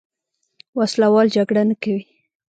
[0.77, 2.03] وسله واله جګړه نه کوي.